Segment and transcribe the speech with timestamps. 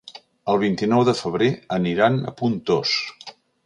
[0.53, 3.01] El vint-i-nou de febrer aniran a Pontós.